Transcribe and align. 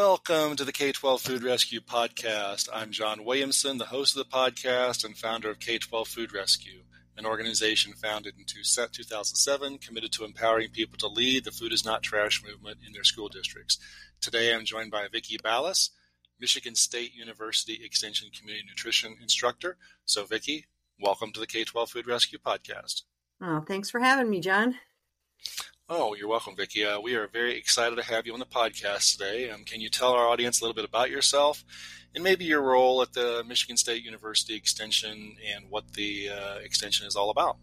Welcome 0.00 0.54
to 0.54 0.64
the 0.64 0.70
K 0.70 0.92
12 0.92 1.20
Food 1.20 1.42
Rescue 1.42 1.80
Podcast. 1.80 2.68
I'm 2.72 2.92
John 2.92 3.24
Williamson, 3.24 3.78
the 3.78 3.86
host 3.86 4.16
of 4.16 4.24
the 4.24 4.32
podcast 4.32 5.04
and 5.04 5.18
founder 5.18 5.50
of 5.50 5.58
K 5.58 5.76
12 5.76 6.06
Food 6.06 6.32
Rescue, 6.32 6.82
an 7.16 7.26
organization 7.26 7.94
founded 7.94 8.34
in 8.38 8.44
2007 8.44 9.78
committed 9.78 10.12
to 10.12 10.24
empowering 10.24 10.70
people 10.70 10.96
to 10.98 11.08
lead 11.08 11.42
the 11.42 11.50
food 11.50 11.72
is 11.72 11.84
not 11.84 12.04
trash 12.04 12.44
movement 12.44 12.78
in 12.86 12.92
their 12.92 13.02
school 13.02 13.28
districts. 13.28 13.76
Today 14.20 14.54
I'm 14.54 14.64
joined 14.64 14.92
by 14.92 15.08
Vicki 15.10 15.36
Ballas, 15.36 15.90
Michigan 16.38 16.76
State 16.76 17.12
University 17.12 17.80
Extension 17.84 18.28
Community 18.30 18.66
Nutrition 18.68 19.16
instructor. 19.20 19.78
So, 20.04 20.24
Vicki, 20.24 20.66
welcome 21.00 21.32
to 21.32 21.40
the 21.40 21.46
K 21.48 21.64
12 21.64 21.90
Food 21.90 22.06
Rescue 22.06 22.38
Podcast. 22.38 23.02
Oh, 23.42 23.64
thanks 23.66 23.90
for 23.90 23.98
having 23.98 24.30
me, 24.30 24.38
John. 24.40 24.76
Oh, 25.90 26.14
you're 26.14 26.28
welcome, 26.28 26.54
Vicki. 26.54 26.84
Uh, 26.84 27.00
we 27.00 27.14
are 27.14 27.28
very 27.28 27.56
excited 27.56 27.96
to 27.96 28.02
have 28.02 28.26
you 28.26 28.34
on 28.34 28.40
the 28.40 28.44
podcast 28.44 29.12
today. 29.12 29.48
Um, 29.48 29.64
can 29.64 29.80
you 29.80 29.88
tell 29.88 30.12
our 30.12 30.28
audience 30.28 30.60
a 30.60 30.64
little 30.64 30.74
bit 30.74 30.84
about 30.84 31.08
yourself 31.08 31.64
and 32.14 32.22
maybe 32.22 32.44
your 32.44 32.60
role 32.60 33.00
at 33.00 33.14
the 33.14 33.42
Michigan 33.48 33.78
State 33.78 34.04
University 34.04 34.54
Extension 34.54 35.36
and 35.50 35.70
what 35.70 35.90
the 35.94 36.28
uh, 36.28 36.56
extension 36.56 37.06
is 37.06 37.16
all 37.16 37.30
about? 37.30 37.56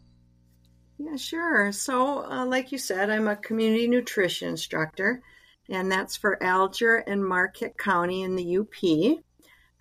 Yeah, 0.97 1.17
sure. 1.17 1.71
So, 1.71 2.25
uh, 2.25 2.47
like 2.47 2.71
you 2.71 2.79
said, 2.79 3.11
I'm 3.11 3.27
a 3.27 3.35
community 3.35 3.87
nutrition 3.87 4.49
instructor, 4.49 5.21
and 5.69 5.91
that's 5.91 6.17
for 6.17 6.41
Alger 6.41 6.95
and 6.95 7.23
Marquette 7.23 7.77
County 7.77 8.23
in 8.23 8.35
the 8.35 8.57
UP. 8.57 9.19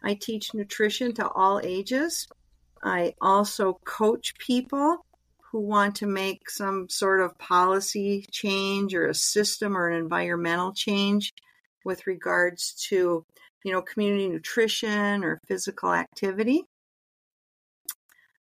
I 0.02 0.18
teach 0.20 0.52
nutrition 0.52 1.14
to 1.14 1.26
all 1.30 1.62
ages. 1.64 2.28
I 2.82 3.14
also 3.22 3.80
coach 3.86 4.34
people 4.36 5.03
who 5.54 5.60
want 5.60 5.94
to 5.94 6.06
make 6.08 6.50
some 6.50 6.88
sort 6.90 7.20
of 7.20 7.38
policy 7.38 8.26
change 8.32 8.92
or 8.92 9.06
a 9.06 9.14
system 9.14 9.76
or 9.76 9.88
an 9.88 9.96
environmental 9.96 10.72
change 10.72 11.32
with 11.84 12.08
regards 12.08 12.74
to, 12.88 13.24
you 13.64 13.72
know, 13.72 13.80
community 13.80 14.28
nutrition 14.28 15.22
or 15.22 15.40
physical 15.46 15.92
activity. 15.92 16.64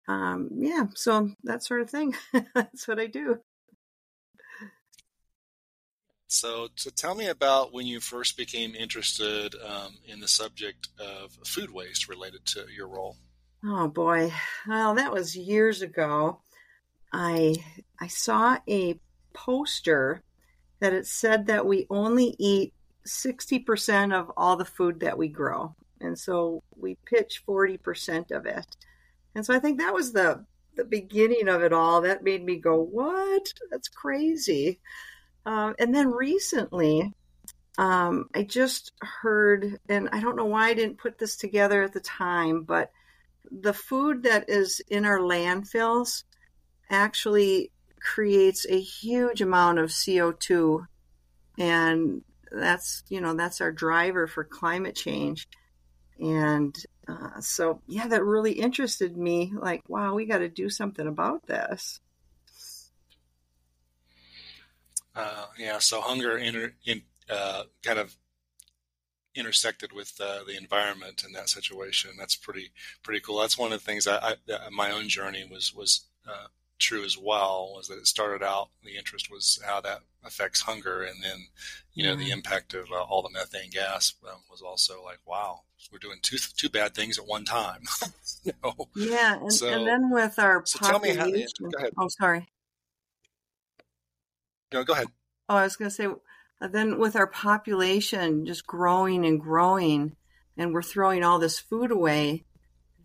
Um, 0.09 0.49
yeah, 0.57 0.87
so 0.95 1.31
that 1.45 1.63
sort 1.63 1.79
of 1.79 1.89
thing. 1.89 2.13
That's 2.53 2.89
what 2.89 2.99
I 2.99 3.07
do. 3.07 3.37
So, 6.27 6.67
so 6.75 6.89
tell 6.89 7.15
me 7.15 7.27
about 7.27 7.71
when 7.71 7.87
you 7.87 8.01
first 8.01 8.35
became 8.35 8.75
interested 8.75 9.55
um, 9.65 9.95
in 10.05 10.19
the 10.19 10.27
subject 10.27 10.89
of 10.99 11.31
food 11.45 11.71
waste 11.71 12.09
related 12.09 12.45
to 12.47 12.65
your 12.75 12.89
role. 12.89 13.15
Oh 13.63 13.87
boy, 13.87 14.33
well, 14.67 14.95
that 14.95 15.13
was 15.13 15.37
years 15.37 15.81
ago. 15.81 16.41
I 17.11 17.55
I 17.99 18.07
saw 18.07 18.57
a 18.67 18.99
poster 19.33 20.21
that 20.79 20.93
it 20.93 21.07
said 21.07 21.47
that 21.47 21.65
we 21.65 21.87
only 21.89 22.35
eat 22.37 22.73
60% 23.05 24.13
of 24.13 24.31
all 24.37 24.55
the 24.55 24.65
food 24.65 24.99
that 24.99 25.17
we 25.17 25.27
grow. 25.27 25.75
And 25.99 26.17
so 26.17 26.61
we 26.75 26.97
pitch 27.05 27.43
40% 27.47 28.31
of 28.31 28.45
it. 28.45 28.65
And 29.33 29.45
so 29.45 29.53
I 29.53 29.59
think 29.59 29.79
that 29.79 29.93
was 29.93 30.11
the 30.11 30.45
the 30.75 30.85
beginning 30.85 31.47
of 31.47 31.63
it 31.63 31.73
all. 31.73 32.01
That 32.01 32.23
made 32.23 32.45
me 32.45 32.57
go, 32.57 32.79
"What? 32.79 33.51
That's 33.71 33.87
crazy." 33.87 34.79
Um, 35.45 35.75
and 35.79 35.93
then 35.93 36.11
recently, 36.11 37.13
um, 37.77 38.29
I 38.35 38.43
just 38.43 38.91
heard, 39.01 39.79
and 39.89 40.09
I 40.11 40.19
don't 40.19 40.35
know 40.35 40.45
why 40.45 40.69
I 40.69 40.73
didn't 40.73 40.99
put 40.99 41.17
this 41.17 41.35
together 41.35 41.83
at 41.83 41.93
the 41.93 41.99
time, 41.99 42.63
but 42.63 42.91
the 43.51 43.73
food 43.73 44.23
that 44.23 44.49
is 44.49 44.81
in 44.89 45.05
our 45.05 45.19
landfills 45.19 46.23
actually 46.89 47.71
creates 47.99 48.65
a 48.69 48.79
huge 48.79 49.41
amount 49.41 49.79
of 49.79 49.89
CO2 49.89 50.85
and 51.57 52.21
that's 52.51 53.03
you 53.09 53.19
know 53.19 53.33
that's 53.33 53.61
our 53.61 53.71
driver 53.71 54.27
for 54.27 54.43
climate 54.43 54.95
change. 54.95 55.47
And 56.19 56.75
uh, 57.07 57.41
so 57.41 57.81
yeah 57.87 58.07
that 58.07 58.23
really 58.23 58.53
interested 58.53 59.17
me 59.17 59.53
like 59.55 59.87
wow 59.87 60.13
we 60.13 60.25
got 60.25 60.39
to 60.39 60.49
do 60.49 60.69
something 60.69 61.07
about 61.07 61.45
this. 61.47 61.99
Uh, 65.15 65.47
yeah 65.57 65.79
so 65.79 65.99
hunger 66.01 66.37
inter, 66.37 66.73
in, 66.85 67.01
uh, 67.29 67.63
kind 67.83 67.99
of 67.99 68.15
intersected 69.37 69.93
with 69.93 70.19
uh, 70.19 70.39
the 70.47 70.57
environment 70.57 71.23
in 71.25 71.31
that 71.33 71.49
situation. 71.49 72.11
That's 72.17 72.35
pretty 72.35 72.71
pretty 73.03 73.19
cool. 73.19 73.39
That's 73.39 73.57
one 73.57 73.71
of 73.71 73.79
the 73.79 73.85
things 73.85 74.07
I, 74.07 74.35
I 74.49 74.69
my 74.71 74.91
own 74.91 75.07
journey 75.07 75.47
was 75.49 75.73
was 75.73 76.05
uh, 76.27 76.47
true 76.79 77.03
as 77.03 77.17
well 77.17 77.73
was 77.75 77.87
that 77.87 77.97
it 77.97 78.07
started 78.07 78.43
out 78.43 78.69
the 78.83 78.97
interest 78.97 79.31
was 79.31 79.59
how 79.65 79.81
that 79.81 79.99
affects 80.23 80.61
hunger 80.61 81.03
and 81.03 81.23
then 81.23 81.47
you 81.93 82.03
know 82.03 82.11
mm-hmm. 82.11 82.21
the 82.21 82.31
impact 82.31 82.73
of 82.73 82.91
uh, 82.91 83.01
all 83.01 83.21
the 83.21 83.29
methane 83.31 83.69
gas 83.69 84.13
um, 84.29 84.39
was 84.49 84.61
also 84.61 85.03
like 85.03 85.19
wow 85.25 85.61
we're 85.91 85.99
doing 85.99 86.17
two 86.21 86.37
two 86.57 86.69
bad 86.69 86.93
things 86.93 87.17
at 87.17 87.25
one 87.25 87.45
time 87.45 87.81
you 88.43 88.51
know? 88.63 88.73
yeah 88.95 89.35
and, 89.35 89.53
so, 89.53 89.67
and, 89.67 89.87
then 89.87 90.11
with 90.11 90.37
our 90.37 90.63
so 90.65 90.79
population 90.79 91.15
tell 91.17 91.31
me 91.31 91.43
how, 91.45 91.69
go 91.69 91.77
ahead. 91.77 91.93
oh 91.97 92.07
sorry 92.09 92.47
no 94.73 94.83
go 94.83 94.93
ahead 94.93 95.07
oh 95.49 95.55
i 95.55 95.63
was 95.63 95.75
going 95.75 95.89
to 95.89 95.95
say 95.95 96.07
uh, 96.59 96.67
then 96.67 96.99
with 96.99 97.15
our 97.15 97.27
population 97.27 98.45
just 98.45 98.67
growing 98.67 99.25
and 99.25 99.39
growing 99.39 100.15
and 100.57 100.73
we're 100.73 100.81
throwing 100.81 101.23
all 101.23 101.39
this 101.39 101.59
food 101.59 101.91
away 101.91 102.43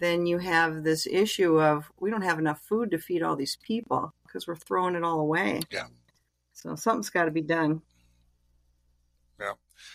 then 0.03 0.27
you 0.27 0.39
have 0.39 0.83
this 0.83 1.07
issue 1.07 1.61
of 1.61 1.91
we 2.01 2.11
don't 2.11 2.23
have 2.23 2.39
enough 2.39 2.61
food 2.61 2.91
to 2.91 2.99
feed 2.99 3.23
all 3.23 3.37
these 3.37 3.57
people 3.63 4.13
because 4.27 4.47
we're 4.47 4.57
throwing 4.57 4.95
it 4.95 5.05
all 5.05 5.21
away. 5.21 5.61
Yeah. 5.71 5.87
So 6.53 6.75
something's 6.75 7.11
got 7.11 7.27
to 7.27 7.31
be 7.31 7.43
done. 7.43 7.83
Yeah. 9.39 9.53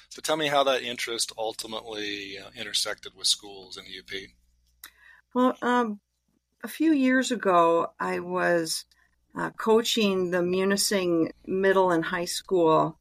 So 0.09 0.21
tell 0.21 0.37
me 0.37 0.47
how 0.47 0.63
that 0.63 0.81
interest 0.83 1.33
ultimately 1.37 2.37
uh, 2.37 2.49
intersected 2.59 3.13
with 3.15 3.27
schools 3.27 3.77
in 3.77 3.85
the 3.85 3.99
UP. 3.99 4.29
Well, 5.33 5.57
um, 5.61 5.99
a 6.63 6.67
few 6.67 6.93
years 6.93 7.31
ago, 7.31 7.91
I 7.99 8.19
was 8.19 8.85
uh, 9.37 9.51
coaching 9.51 10.31
the 10.31 10.39
Munising 10.39 11.31
Middle 11.45 11.91
and 11.91 12.03
High 12.03 12.25
School 12.25 12.97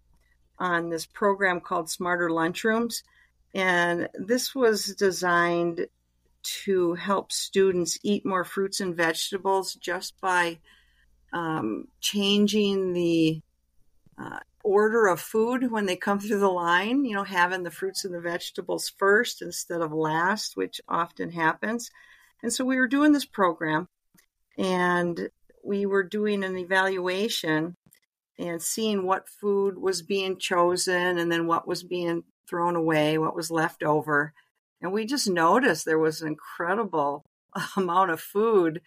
on 0.59 0.91
this 0.91 1.07
program 1.07 1.61
called 1.61 1.89
Smarter 1.89 2.31
Lunchrooms. 2.31 3.03
And 3.55 4.09
this 4.15 4.55
was 4.55 4.95
designed 4.97 5.87
to 6.65 6.95
help 6.95 7.33
students 7.33 7.99
eat 8.03 8.25
more 8.25 8.45
fruits 8.45 8.81
and 8.81 8.97
vegetables 8.97 9.75
just 9.75 10.21
by 10.21 10.59
um, 11.33 11.89
changing 12.01 12.93
the 12.93 13.41
uh, 14.19 14.39
order 14.65 15.07
of 15.07 15.21
food 15.21 15.71
when 15.71 15.87
they 15.87 15.97
come 15.97 16.19
through 16.19 16.41
the 16.41 16.49
line, 16.49 17.05
you 17.05 17.15
know, 17.15 17.25
having 17.25 17.63
the 17.63 17.71
fruits 17.71 18.05
and 18.05 18.15
the 18.15 18.21
vegetables 18.21 18.93
first 18.97 19.43
instead 19.43 19.81
of 19.81 19.93
last, 19.93 20.57
which 20.57 20.81
often 20.89 21.31
happens. 21.31 21.91
And 22.43 22.53
so 22.53 22.65
we 22.65 22.77
were 22.77 22.89
doing 22.89 23.13
this 23.13 23.25
program 23.25 23.89
and 24.59 25.29
we 25.65 25.87
were 25.87 26.03
doing 26.03 26.45
an 26.45 26.57
evaluation 26.57 27.77
and 28.39 28.61
seeing 28.61 29.07
what 29.07 29.29
food 29.29 29.79
was 29.79 30.03
being 30.03 30.39
chosen 30.39 31.19
and 31.19 31.31
then 31.31 31.47
what 31.47 31.67
was 31.67 31.83
being 31.83 32.25
thrown 32.49 32.77
away, 32.77 33.19
what 33.19 33.37
was 33.37 33.51
left 33.51 33.83
over. 33.83 34.33
And 34.81 34.93
we 34.93 35.07
just 35.07 35.29
noticed 35.29 35.85
there 35.85 35.99
was 35.99 36.21
an 36.21 36.29
incredible 36.29 37.25
amount 37.77 38.11
of 38.11 38.21
food 38.21 38.81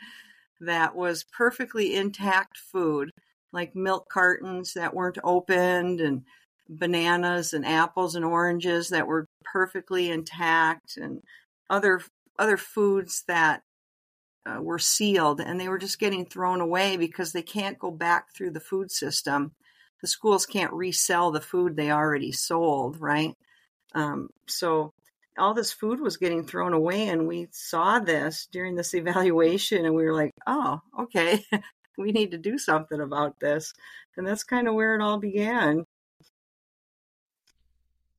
that 0.62 0.96
was 0.96 1.24
perfectly 1.24 1.96
intact 1.96 2.58
food, 2.58 3.12
like 3.52 3.76
milk 3.76 4.10
cartons 4.10 4.74
that 4.74 4.94
weren't 4.94 5.18
opened 5.24 6.02
and 6.02 6.24
bananas 6.68 7.54
and 7.54 7.66
apples 7.66 8.16
and 8.16 8.24
oranges 8.24 8.90
that 8.90 9.08
were 9.08 9.26
perfectly 9.44 10.12
intact 10.12 10.98
and 10.98 11.22
other 11.70 12.02
other 12.38 12.58
foods 12.58 13.24
that 13.28 13.62
uh, 14.46 14.62
were 14.62 14.80
sealed 14.80 15.42
and 15.42 15.60
they 15.60 15.68
were 15.68 15.78
just 15.78 16.00
getting 16.00 16.26
thrown 16.26 16.62
away 16.62 16.96
because 16.96 17.34
they 17.34 17.42
can't 17.42 17.80
go 17.80 17.92
back 17.92 18.34
through 18.34 18.52
the 18.52 18.60
food 18.60 18.92
system. 18.92 19.52
The 20.02 20.08
schools 20.08 20.46
can't 20.46 20.72
resell 20.72 21.32
the 21.32 21.42
food 21.42 21.76
they 21.76 21.92
already 21.92 22.32
sold, 22.32 23.02
right? 23.02 23.34
Um, 23.94 24.30
so 24.48 24.92
all 25.40 25.54
this 25.54 25.72
food 25.72 26.00
was 26.00 26.18
getting 26.18 26.46
thrown 26.46 26.74
away 26.74 27.08
and 27.08 27.28
we 27.28 27.48
saw 27.52 28.00
this 28.00 28.48
during 28.52 28.76
this 28.76 28.94
evaluation 28.96 29.86
and 29.86 29.96
we 29.96 30.06
were 30.06 30.14
like 30.14 30.34
oh 30.48 30.82
okay. 31.00 31.44
We 31.98 32.14
need 32.14 32.32
to 32.32 32.38
do 32.38 32.58
something 32.58 33.02
about 33.02 33.42
this. 33.42 33.74
And 34.16 34.26
that's 34.26 34.46
kind 34.46 34.70
of 34.70 34.74
where 34.74 34.96
it 34.96 35.02
all 35.02 35.20
began. 35.20 35.86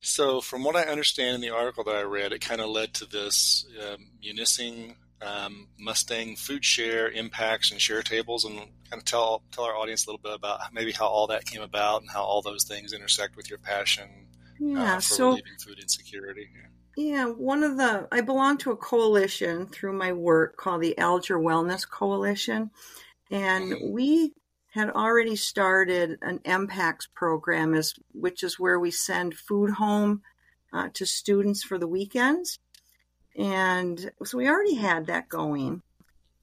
So 0.01 0.39
from 0.39 0.63
what 0.63 0.75
i 0.75 0.83
understand 0.83 1.35
in 1.35 1.41
the 1.41 1.49
article 1.51 1.83
that 1.83 1.95
i 1.95 2.01
read 2.01 2.31
it 2.31 2.41
kind 2.41 2.59
of 2.59 2.69
led 2.69 2.93
to 2.95 3.05
this 3.05 3.65
um, 3.79 4.07
munising 4.23 4.95
um, 5.21 5.67
mustang 5.77 6.35
food 6.35 6.65
share 6.65 7.11
MPACS 7.11 7.71
and 7.71 7.79
share 7.79 8.01
tables 8.01 8.43
and 8.43 8.57
kind 8.57 8.69
of 8.93 9.05
tell 9.05 9.43
tell 9.51 9.65
our 9.65 9.75
audience 9.75 10.05
a 10.05 10.09
little 10.09 10.21
bit 10.21 10.33
about 10.33 10.59
maybe 10.73 10.91
how 10.91 11.05
all 11.07 11.27
that 11.27 11.45
came 11.45 11.61
about 11.61 12.01
and 12.01 12.09
how 12.09 12.23
all 12.23 12.41
those 12.41 12.63
things 12.63 12.93
intersect 12.93 13.35
with 13.35 13.49
your 13.49 13.59
passion 13.59 14.09
yeah, 14.59 14.93
uh, 14.93 14.95
for 14.95 15.01
so, 15.01 15.29
relieving 15.29 15.57
food 15.63 15.79
insecurity 15.79 16.49
yeah. 16.95 17.25
One 17.25 17.63
of 17.63 17.77
the, 17.77 18.07
I 18.11 18.21
belong 18.21 18.57
to 18.59 18.71
a 18.71 18.77
coalition 18.77 19.67
through 19.67 19.93
my 19.93 20.13
work 20.13 20.57
called 20.57 20.81
the 20.81 20.97
Alger 20.97 21.39
Wellness 21.39 21.87
Coalition. 21.89 22.71
And 23.29 23.75
we 23.91 24.33
had 24.71 24.89
already 24.89 25.35
started 25.35 26.17
an 26.21 26.39
MPACS 26.39 27.07
program, 27.13 27.73
is, 27.73 27.93
which 28.13 28.43
is 28.43 28.59
where 28.59 28.79
we 28.79 28.91
send 28.91 29.35
food 29.35 29.71
home 29.71 30.21
uh, 30.73 30.89
to 30.93 31.05
students 31.05 31.63
for 31.63 31.77
the 31.77 31.87
weekends. 31.87 32.59
And 33.37 34.11
so 34.23 34.37
we 34.37 34.47
already 34.47 34.75
had 34.75 35.07
that 35.07 35.29
going. 35.29 35.81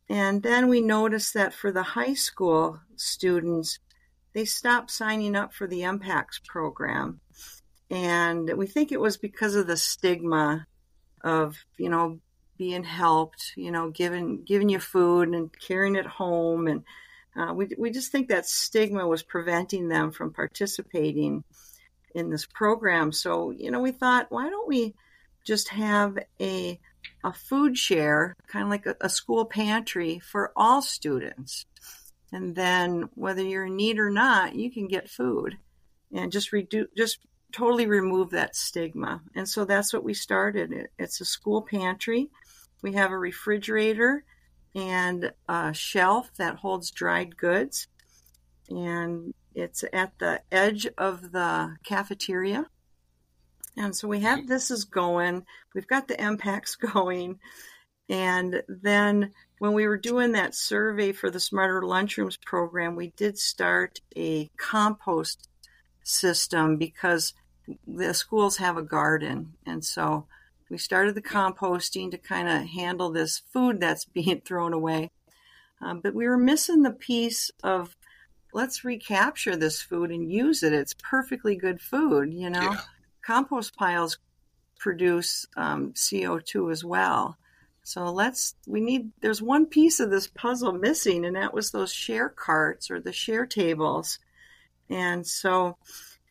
And 0.09 0.43
then 0.43 0.69
we 0.69 0.81
noticed 0.81 1.35
that 1.35 1.53
for 1.53 1.71
the 1.71 1.83
high 1.83 2.15
school 2.15 2.81
students, 2.97 3.79
they 4.33 4.45
stopped 4.45 4.91
signing 4.91 5.37
up 5.37 5.53
for 5.53 5.67
the 5.67 5.81
MPACS 5.81 6.45
program. 6.47 7.21
And 7.91 8.53
we 8.57 8.67
think 8.67 8.93
it 8.93 9.01
was 9.01 9.17
because 9.17 9.55
of 9.55 9.67
the 9.67 9.77
stigma 9.77 10.67
of, 11.23 11.57
you 11.79 11.89
know, 11.89 12.21
being 12.59 12.85
helped, 12.85 13.53
you 13.57 13.71
know, 13.71 13.91
giving 13.91 14.43
giving 14.45 14.69
you 14.69 14.81
food 14.81 15.29
and 15.29 15.51
carrying 15.59 15.95
it 15.95 16.05
home, 16.05 16.67
and 16.67 16.85
uh, 17.37 17.55
we 17.55 17.71
we 17.79 17.91
just 17.91 18.13
think 18.13 18.29
that 18.29 18.47
stigma 18.47 19.07
was 19.07 19.23
preventing 19.23 19.89
them 19.89 20.11
from 20.11 20.35
participating 20.35 21.45
in 22.15 22.31
this 22.31 22.45
program. 22.45 23.13
So 23.13 23.53
you 23.53 23.71
know, 23.71 23.81
we 23.81 23.93
thought, 23.93 24.27
why 24.31 24.51
don't 24.51 24.69
we 24.69 24.95
just 25.47 25.69
have 25.69 26.19
a 26.41 26.79
a 27.25 27.33
food 27.33 27.79
share, 27.79 28.35
kind 28.49 28.65
of 28.65 28.71
like 28.71 28.87
a, 28.87 28.97
a 29.01 29.09
school 29.09 29.45
pantry 29.45 30.19
for 30.19 30.53
all 30.57 30.83
students, 30.83 31.65
and 32.33 32.57
then 32.57 33.09
whether 33.15 33.43
you're 33.43 33.67
in 33.67 33.77
need 33.77 33.99
or 33.99 34.11
not, 34.11 34.57
you 34.57 34.71
can 34.71 34.89
get 34.89 35.09
food, 35.09 35.57
and 36.13 36.33
just 36.33 36.53
reduce 36.53 36.89
just 36.97 37.21
totally 37.53 37.87
remove 37.87 38.31
that 38.31 38.55
stigma. 38.55 39.23
And 39.35 39.49
so 39.49 39.65
that's 39.65 39.93
what 39.93 40.05
we 40.05 40.15
started. 40.15 40.89
It's 40.99 41.21
a 41.21 41.25
school 41.25 41.63
pantry 41.63 42.31
we 42.83 42.93
have 42.93 43.11
a 43.11 43.19
refrigerator 43.19 44.25
and 44.75 45.33
a 45.49 45.73
shelf 45.73 46.31
that 46.37 46.57
holds 46.57 46.91
dried 46.91 47.37
goods. 47.37 47.89
And 48.69 49.35
it's 49.55 49.85
at 49.93 50.13
the 50.19 50.43
edge 50.53 50.87
of 50.99 51.33
the 51.33 51.77
cafeteria. 51.85 52.67
And 53.77 53.95
so 53.97 54.09
we 54.09 54.21
have 54.21 54.41
mm-hmm. 54.41 54.49
this 54.49 54.71
is 54.71 54.85
going. 54.85 55.45
We've 55.75 55.87
got 55.87 56.09
the 56.09 56.15
MPACs 56.15 56.79
going. 56.93 57.39
And 58.09 58.63
then 58.69 59.33
when 59.59 59.73
we 59.73 59.87
were 59.87 59.99
doing 59.99 60.33
that 60.33 60.55
survey 60.55 61.13
for 61.13 61.31
the 61.31 61.41
Smarter 61.41 61.83
Lunchrooms 61.83 62.41
program, 62.41 62.97
we 62.97 63.09
did 63.17 63.39
start 63.39 64.01
a 64.17 64.49
compost 64.57 65.48
system 66.09 66.77
because 66.77 67.35
the 67.87 68.15
schools 68.15 68.57
have 68.57 68.77
a 68.77 68.83
garden. 68.83 69.55
And 69.67 69.85
so 69.85 70.27
we 70.71 70.79
started 70.79 71.15
the 71.15 71.23
composting 71.23 72.11
to 72.11 72.19
kind 72.19 72.49
of 72.49 72.69
handle 72.69 73.11
this 73.11 73.39
food 73.39 73.81
that's 73.81 74.05
being 74.15 74.41
thrown 74.41 74.73
away. 74.73 75.11
Um, 75.81 76.01
but 76.01 76.15
we 76.15 76.27
were 76.27 76.39
missing 76.39 76.83
the 76.83 76.91
piece 76.91 77.51
of 77.63 77.95
let's 78.53 78.85
recapture 78.85 79.57
this 79.57 79.81
food 79.81 80.11
and 80.11 80.31
use 80.31 80.63
it. 80.63 80.73
It's 80.73 80.95
perfectly 80.95 81.55
good 81.57 81.81
food, 81.81 82.33
you 82.33 82.51
know. 82.51 82.73
Yeah. 82.73 82.81
Compost 83.25 83.77
piles 83.77 84.19
produce 84.79 85.47
um, 85.57 85.93
CO2 85.93 86.73
as 86.73 86.85
well. 86.85 87.37
So 87.83 88.07
let's, 88.13 88.55
we 88.67 88.81
need, 88.81 89.13
there's 89.21 89.41
one 89.41 89.67
piece 89.67 90.01
of 90.01 90.11
this 90.11 90.27
puzzle 90.27 90.73
missing, 90.73 91.25
and 91.25 91.37
that 91.37 91.55
was 91.55 91.71
those 91.71 91.93
share 91.93 92.29
carts 92.29 92.91
or 92.91 93.01
the 93.01 93.13
share 93.13 93.47
tables. 93.47 94.19
And 94.91 95.27
so 95.27 95.77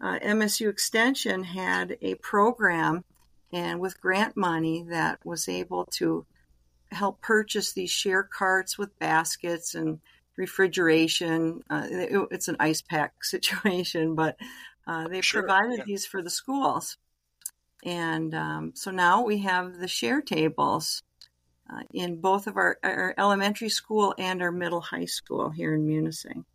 uh, 0.01 0.19
MSU 0.19 0.69
Extension 0.69 1.44
had 1.44 1.98
a 2.01 2.15
program 2.15 3.04
and 3.51 3.80
with 3.80 4.01
grant 4.01 4.36
money 4.36 4.86
that 4.89 5.19
was 5.25 5.48
able 5.48 5.86
to 5.86 6.25
help 6.92 7.21
purchase 7.21 7.74
these 7.74 7.89
share 7.89 8.24
carts 8.24 8.77
with 8.77 8.98
baskets 9.00 9.75
and 9.75 10.00
refrigeration. 10.38 11.62
Uh, 11.69 11.88
it, 11.89 12.27
it's 12.31 12.48
an 12.48 12.57
ice 12.59 12.81
pack 12.81 13.13
situation, 13.24 14.15
but 14.15 14.38
uh, 14.86 15.07
they 15.07 15.21
sure, 15.21 15.42
provided 15.42 15.80
yeah. 15.80 15.83
these 15.86 16.06
for 16.06 16.21
the 16.21 16.30
schools. 16.30 16.98
And 17.83 18.33
um, 18.33 18.71
so 18.75 18.92
now 18.92 19.24
we 19.24 19.39
have 19.39 19.77
the 19.77 19.88
share 19.88 20.21
tables 20.21 21.04
uh, 21.69 21.83
in 21.94 22.19
both 22.21 22.48
of 22.48 22.57
our, 22.57 22.77
our, 22.83 23.13
elementary 23.18 23.69
school 23.69 24.15
and 24.18 24.42
our 24.42 24.51
middle 24.51 24.81
high 24.81 25.06
school 25.06 25.50
here 25.50 25.75
in 25.75 25.86
Munising. 25.86 26.45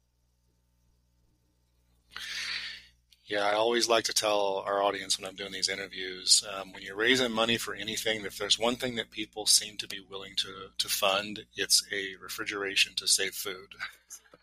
Yeah, 3.27 3.47
I 3.47 3.53
always 3.53 3.89
like 3.89 4.05
to 4.05 4.13
tell 4.13 4.65
our 4.67 4.83
audience 4.83 5.19
when 5.19 5.29
I'm 5.29 5.37
doing 5.37 5.53
these 5.53 5.69
interviews, 5.69 6.45
um, 6.53 6.73
when 6.73 6.83
you're 6.83 6.97
raising 6.97 7.31
money 7.31 7.57
for 7.57 7.75
anything, 7.75 8.25
if 8.25 8.37
there's 8.37 8.59
one 8.59 8.75
thing 8.75 8.97
that 8.97 9.11
people 9.11 9.47
seem 9.47 9.77
to 9.77 9.87
be 9.87 10.05
willing 10.11 10.35
to 10.39 10.49
to 10.77 10.89
fund, 10.89 11.45
it's 11.55 11.85
a 11.93 12.17
refrigeration 12.21 12.95
to 12.97 13.07
save 13.07 13.35
food. 13.35 13.69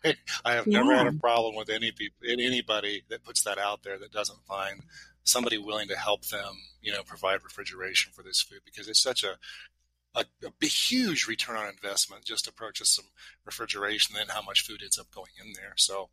I 0.44 0.54
have 0.54 0.66
never 0.66 0.94
had 0.94 1.06
a 1.06 1.12
problem 1.12 1.56
with 1.56 1.68
any 1.68 1.92
people, 1.92 2.26
anybody 2.26 3.04
that 3.10 3.22
puts 3.22 3.42
that 3.42 3.58
out 3.58 3.82
there 3.82 3.98
that 3.98 4.12
doesn't 4.12 4.46
find 4.46 4.82
somebody 5.24 5.58
willing 5.58 5.88
to 5.88 5.98
help 5.98 6.26
them, 6.26 6.56
you 6.80 6.90
know, 6.90 7.02
provide 7.02 7.44
refrigeration 7.44 8.12
for 8.14 8.22
this 8.22 8.40
food 8.40 8.60
because 8.64 8.88
it's 8.88 9.02
such 9.02 9.24
a 9.24 9.36
a, 10.14 10.24
a 10.42 10.66
huge 10.66 11.26
return 11.26 11.56
on 11.56 11.68
investment 11.68 12.24
just 12.24 12.44
to 12.46 12.52
purchase 12.52 12.90
some 12.90 13.04
refrigeration 13.44 14.16
and 14.18 14.30
how 14.30 14.42
much 14.42 14.62
food 14.62 14.80
ends 14.82 14.98
up 14.98 15.10
going 15.14 15.30
in 15.44 15.52
there. 15.52 15.74
So, 15.76 16.08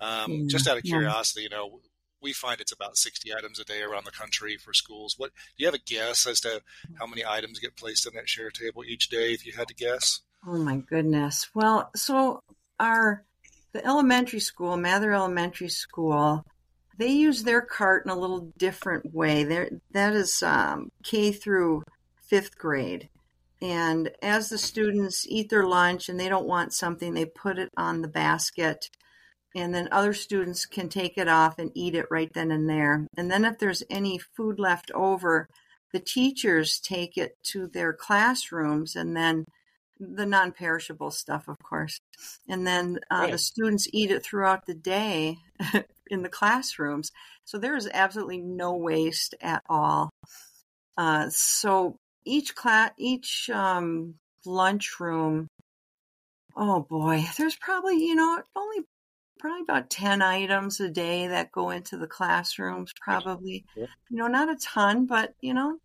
um, 0.00 0.32
yeah, 0.32 0.44
just 0.48 0.66
out 0.66 0.78
of 0.78 0.82
curiosity, 0.82 1.42
yeah. 1.42 1.44
you 1.44 1.50
know, 1.50 1.80
we 2.22 2.32
find 2.32 2.60
it's 2.60 2.72
about 2.72 2.96
60 2.96 3.34
items 3.34 3.58
a 3.58 3.64
day 3.64 3.82
around 3.82 4.04
the 4.04 4.10
country 4.10 4.56
for 4.56 4.72
schools. 4.72 5.14
What 5.16 5.30
do 5.34 5.40
you 5.56 5.66
have 5.66 5.74
a 5.74 5.78
guess 5.78 6.26
as 6.26 6.40
to 6.40 6.62
how 6.98 7.06
many 7.06 7.24
items 7.24 7.58
get 7.58 7.76
placed 7.76 8.06
on 8.06 8.14
that 8.14 8.28
share 8.28 8.50
table 8.50 8.84
each 8.84 9.08
day 9.08 9.32
if 9.32 9.46
you 9.46 9.52
had 9.52 9.68
to 9.68 9.74
guess? 9.74 10.20
Oh 10.46 10.58
my 10.58 10.76
goodness. 10.76 11.48
Well, 11.54 11.90
so 11.94 12.42
our 12.78 13.24
the 13.72 13.86
elementary 13.86 14.40
school, 14.40 14.76
Mather 14.76 15.12
Elementary 15.12 15.68
School, 15.68 16.44
they 16.98 17.08
use 17.08 17.42
their 17.42 17.60
cart 17.60 18.04
in 18.04 18.10
a 18.10 18.18
little 18.18 18.52
different 18.58 19.14
way. 19.14 19.44
There 19.44 19.70
that 19.92 20.14
is 20.14 20.42
um, 20.42 20.90
K 21.04 21.32
through 21.32 21.82
5th 22.30 22.56
grade. 22.56 23.08
And 23.62 24.10
as 24.22 24.48
the 24.48 24.58
students 24.58 25.26
eat 25.28 25.50
their 25.50 25.66
lunch 25.66 26.08
and 26.08 26.18
they 26.18 26.30
don't 26.30 26.46
want 26.46 26.72
something, 26.72 27.12
they 27.12 27.26
put 27.26 27.58
it 27.58 27.70
on 27.76 28.00
the 28.00 28.08
basket 28.08 28.88
and 29.54 29.74
then 29.74 29.88
other 29.90 30.14
students 30.14 30.66
can 30.66 30.88
take 30.88 31.18
it 31.18 31.28
off 31.28 31.58
and 31.58 31.70
eat 31.74 31.94
it 31.94 32.06
right 32.10 32.30
then 32.32 32.50
and 32.50 32.68
there. 32.68 33.06
And 33.16 33.30
then 33.30 33.44
if 33.44 33.58
there's 33.58 33.82
any 33.90 34.18
food 34.18 34.58
left 34.58 34.90
over, 34.92 35.48
the 35.92 36.00
teachers 36.00 36.78
take 36.78 37.16
it 37.16 37.32
to 37.42 37.66
their 37.66 37.92
classrooms 37.92 38.94
and 38.94 39.16
then 39.16 39.44
the 39.98 40.24
non-perishable 40.24 41.10
stuff 41.10 41.46
of 41.46 41.56
course 41.62 42.00
and 42.48 42.66
then 42.66 42.98
uh, 43.10 43.18
right. 43.18 43.32
the 43.32 43.38
students 43.38 43.86
eat 43.92 44.10
it 44.10 44.24
throughout 44.24 44.64
the 44.64 44.74
day 44.74 45.36
in 46.06 46.22
the 46.22 46.28
classrooms 46.28 47.10
so 47.44 47.58
there 47.58 47.76
is 47.76 47.88
absolutely 47.92 48.38
no 48.38 48.74
waste 48.74 49.34
at 49.42 49.62
all 49.68 50.08
uh, 50.96 51.28
so 51.28 51.96
each 52.24 52.54
class 52.54 52.90
each 52.98 53.50
um, 53.50 54.14
lunchroom 54.46 55.46
oh 56.56 56.80
boy 56.80 57.22
there's 57.36 57.56
probably 57.56 58.02
you 58.02 58.14
know 58.14 58.40
only 58.56 58.78
probably 59.40 59.62
about 59.62 59.90
10 59.90 60.22
items 60.22 60.80
a 60.80 60.90
day 60.90 61.26
that 61.26 61.52
go 61.52 61.70
into 61.70 61.96
the 61.96 62.06
classrooms 62.06 62.92
probably. 63.00 63.64
Yeah. 63.74 63.86
you 64.08 64.18
know 64.18 64.28
not 64.28 64.50
a 64.50 64.56
ton 64.56 65.06
but 65.06 65.34
you 65.40 65.54
know 65.54 65.78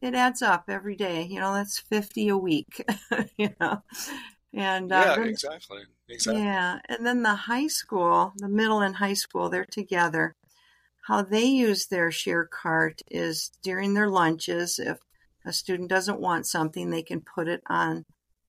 it 0.00 0.14
adds 0.14 0.40
up 0.40 0.64
every 0.68 0.96
day. 0.96 1.24
You 1.24 1.40
know 1.40 1.52
that's 1.52 1.78
50 1.78 2.28
a 2.28 2.36
week 2.38 2.84
you 3.36 3.50
know? 3.60 3.82
And 4.54 4.92
uh, 4.92 5.14
yeah 5.18 5.24
exactly 5.24 5.82
exactly. 6.08 6.42
Yeah 6.42 6.78
and 6.88 7.04
then 7.04 7.22
the 7.22 7.34
high 7.34 7.66
school 7.66 8.32
the 8.36 8.48
middle 8.48 8.80
and 8.80 8.96
high 8.96 9.14
school 9.14 9.50
they're 9.50 9.64
together. 9.64 10.34
How 11.02 11.22
they 11.22 11.44
use 11.44 11.86
their 11.86 12.12
share 12.12 12.44
cart 12.44 13.02
is 13.10 13.50
during 13.62 13.94
their 13.94 14.08
lunches 14.08 14.78
if 14.78 14.98
a 15.44 15.52
student 15.52 15.88
doesn't 15.88 16.20
want 16.20 16.46
something 16.46 16.90
they 16.90 17.02
can 17.02 17.20
put 17.20 17.48
it 17.48 17.62
on 17.66 18.04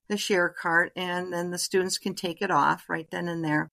the 0.09 0.17
share 0.17 0.49
cart 0.49 0.91
and 0.95 1.31
then 1.31 1.51
the 1.51 1.57
students 1.57 1.97
can 1.97 2.13
take 2.13 2.41
it 2.41 2.51
off 2.51 2.89
right 2.89 3.09
then 3.11 3.29
and 3.29 3.43
there 3.43 3.71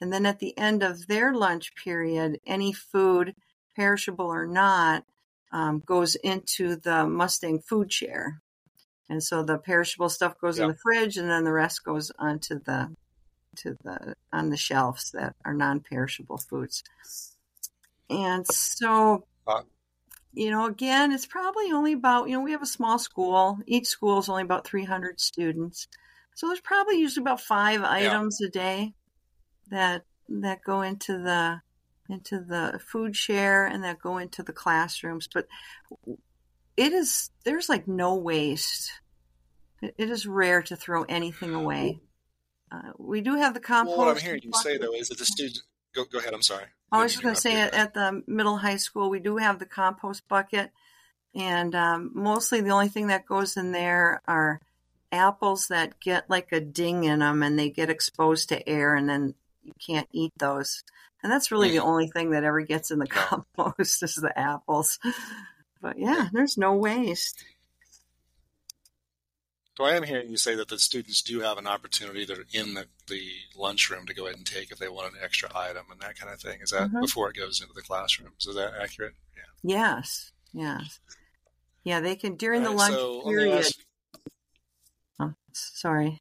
and 0.00 0.12
then 0.12 0.26
at 0.26 0.38
the 0.38 0.56
end 0.58 0.82
of 0.82 1.06
their 1.06 1.34
lunch 1.34 1.74
period, 1.74 2.38
any 2.46 2.72
food, 2.72 3.34
perishable 3.74 4.26
or 4.26 4.46
not, 4.46 5.04
um, 5.52 5.82
goes 5.84 6.16
into 6.16 6.76
the 6.76 7.06
Mustang 7.06 7.60
food 7.60 7.92
share. 7.92 8.40
And 9.08 9.22
so 9.22 9.42
the 9.42 9.58
perishable 9.58 10.08
stuff 10.08 10.38
goes 10.40 10.58
in 10.58 10.68
the 10.68 10.76
fridge, 10.82 11.16
and 11.16 11.30
then 11.30 11.44
the 11.44 11.52
rest 11.52 11.84
goes 11.84 12.10
onto 12.18 12.58
the 12.58 12.94
to 13.58 13.76
the 13.84 14.16
on 14.32 14.50
the 14.50 14.56
shelves 14.56 15.12
that 15.12 15.34
are 15.44 15.54
non-perishable 15.54 16.38
foods. 16.38 16.82
And 18.10 18.46
so, 18.46 19.24
uh, 19.46 19.62
you 20.34 20.50
know, 20.50 20.66
again, 20.66 21.12
it's 21.12 21.24
probably 21.24 21.70
only 21.70 21.92
about 21.92 22.28
you 22.28 22.36
know 22.36 22.42
we 22.42 22.50
have 22.50 22.62
a 22.62 22.66
small 22.66 22.98
school. 22.98 23.58
Each 23.66 23.86
school 23.86 24.18
is 24.18 24.28
only 24.28 24.42
about 24.42 24.66
300 24.66 25.20
students, 25.20 25.86
so 26.34 26.48
there's 26.48 26.60
probably 26.60 26.98
usually 26.98 27.22
about 27.22 27.40
five 27.40 27.80
yeah. 27.80 27.90
items 27.90 28.40
a 28.40 28.48
day 28.48 28.92
that 29.70 30.04
that 30.28 30.62
go 30.64 30.82
into 30.82 31.18
the 31.18 31.60
into 32.08 32.38
the 32.38 32.80
food 32.84 33.16
share 33.16 33.66
and 33.66 33.82
that 33.82 33.98
go 33.98 34.18
into 34.18 34.42
the 34.42 34.52
classrooms 34.52 35.28
but 35.32 35.46
it 36.76 36.92
is 36.92 37.30
there's 37.44 37.68
like 37.68 37.88
no 37.88 38.14
waste. 38.16 38.92
It 39.82 40.10
is 40.10 40.26
rare 40.26 40.62
to 40.62 40.76
throw 40.76 41.04
anything 41.04 41.54
away. 41.54 42.00
Uh, 42.70 42.92
we 42.98 43.20
do 43.20 43.36
have 43.36 43.54
the 43.54 43.60
compost 43.60 43.96
well, 43.96 44.06
what 44.08 44.16
i'm 44.16 44.22
hearing 44.22 44.40
you 44.42 44.50
say 44.54 44.76
though 44.76 44.92
is 44.92 45.08
that 45.08 45.18
the 45.18 45.24
students 45.24 45.62
go, 45.94 46.04
go 46.04 46.18
ahead 46.18 46.34
i'm 46.34 46.42
sorry. 46.42 46.64
I 46.90 47.02
was 47.02 47.12
just 47.12 47.22
going 47.22 47.34
to 47.34 47.40
say 47.40 47.60
at, 47.60 47.74
at 47.74 47.94
the 47.94 48.22
middle 48.26 48.56
high 48.56 48.76
school 48.76 49.08
we 49.08 49.20
do 49.20 49.36
have 49.36 49.58
the 49.58 49.66
compost 49.66 50.26
bucket. 50.28 50.70
And 51.34 51.74
um, 51.74 52.12
mostly 52.14 52.60
the 52.60 52.70
only 52.70 52.88
thing 52.88 53.08
that 53.08 53.26
goes 53.26 53.56
in 53.56 53.72
there 53.72 54.22
are 54.26 54.60
apples 55.12 55.68
that 55.68 56.00
get 56.00 56.30
like 56.30 56.50
a 56.52 56.60
ding 56.60 57.04
in 57.04 57.18
them 57.18 57.42
and 57.42 57.58
they 57.58 57.70
get 57.70 57.90
exposed 57.90 58.48
to 58.48 58.68
air 58.68 58.94
and 58.94 59.08
then 59.08 59.34
you 59.66 59.72
can't 59.84 60.08
eat 60.12 60.32
those. 60.38 60.82
And 61.22 61.32
that's 61.32 61.50
really 61.50 61.70
the 61.70 61.82
only 61.82 62.08
thing 62.08 62.30
that 62.30 62.44
ever 62.44 62.60
gets 62.62 62.90
in 62.90 62.98
the 62.98 63.06
compost 63.08 64.02
is 64.02 64.14
the 64.14 64.36
apples. 64.38 64.98
But 65.80 65.98
yeah, 65.98 66.28
there's 66.32 66.56
no 66.56 66.74
waste. 66.74 67.44
So 69.76 69.84
I 69.84 69.94
am 69.94 70.04
hearing 70.04 70.30
you 70.30 70.38
say 70.38 70.54
that 70.54 70.68
the 70.68 70.78
students 70.78 71.20
do 71.20 71.40
have 71.40 71.58
an 71.58 71.66
opportunity 71.66 72.24
that 72.24 72.38
are 72.38 72.46
in 72.52 72.72
the, 72.72 72.86
the 73.08 73.28
lunchroom 73.54 74.06
to 74.06 74.14
go 74.14 74.24
ahead 74.24 74.38
and 74.38 74.46
take 74.46 74.70
if 74.70 74.78
they 74.78 74.88
want 74.88 75.12
an 75.12 75.18
extra 75.22 75.50
item 75.54 75.84
and 75.90 76.00
that 76.00 76.18
kind 76.18 76.32
of 76.32 76.40
thing. 76.40 76.60
Is 76.62 76.70
that 76.70 76.88
mm-hmm. 76.88 77.02
before 77.02 77.28
it 77.28 77.36
goes 77.36 77.60
into 77.60 77.74
the 77.74 77.82
classrooms? 77.82 78.46
Is 78.46 78.54
that 78.54 78.72
accurate? 78.80 79.12
Yeah. 79.36 79.76
Yes. 79.76 80.32
Yes. 80.54 81.00
Yeah, 81.84 82.00
they 82.00 82.16
can 82.16 82.36
during 82.36 82.62
right, 82.62 82.70
the 82.70 82.74
lunch 82.74 82.94
so 82.94 83.22
period. 83.22 83.58
Ask... 83.58 83.78
Oh, 85.20 85.34
sorry. 85.52 86.18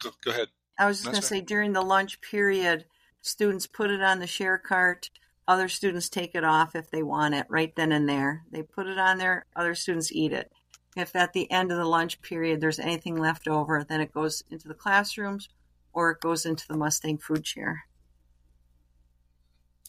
Go, 0.00 0.10
go, 0.24 0.30
ahead. 0.30 0.48
I 0.78 0.86
was 0.86 0.98
just 0.98 1.10
going 1.10 1.20
to 1.20 1.26
say 1.26 1.40
during 1.40 1.72
the 1.72 1.82
lunch 1.82 2.20
period, 2.20 2.86
students 3.20 3.66
put 3.66 3.90
it 3.90 4.02
on 4.02 4.18
the 4.18 4.26
share 4.26 4.58
cart. 4.58 5.10
Other 5.46 5.68
students 5.68 6.08
take 6.08 6.34
it 6.34 6.44
off 6.44 6.74
if 6.74 6.90
they 6.90 7.02
want 7.02 7.34
it 7.34 7.46
right 7.48 7.74
then 7.74 7.92
and 7.92 8.08
there. 8.08 8.44
They 8.50 8.62
put 8.62 8.86
it 8.86 8.98
on 8.98 9.18
there. 9.18 9.46
Other 9.54 9.74
students 9.74 10.12
eat 10.12 10.32
it. 10.32 10.52
If 10.96 11.16
at 11.16 11.32
the 11.32 11.50
end 11.50 11.72
of 11.72 11.78
the 11.78 11.84
lunch 11.84 12.20
period 12.22 12.60
there's 12.60 12.78
anything 12.78 13.16
left 13.16 13.48
over, 13.48 13.84
then 13.84 14.00
it 14.00 14.12
goes 14.12 14.42
into 14.50 14.68
the 14.68 14.74
classrooms 14.74 15.48
or 15.92 16.10
it 16.10 16.20
goes 16.20 16.46
into 16.46 16.66
the 16.68 16.76
Mustang 16.76 17.18
food 17.18 17.46
share. 17.46 17.84